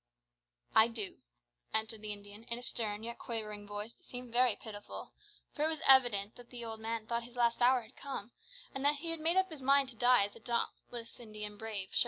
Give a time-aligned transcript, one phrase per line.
[0.73, 1.19] "I do,"
[1.75, 5.13] answered the Indian in a stern yet quavering voice that seemed very pitiful,
[5.53, 8.31] for it was evident that the old man thought his last hour had come,
[8.73, 11.55] and that he had made up his mind to die as became a dauntless Indian
[11.55, 11.89] brave.